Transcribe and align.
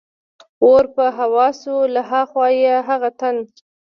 ور 0.69 0.85
په 0.95 1.05
هوا 1.17 1.47
شو، 1.61 1.75
له 1.93 2.01
ها 2.09 2.21
خوا 2.31 2.47
یې 2.63 2.75
هغه 2.87 3.09
تن. 3.19 3.35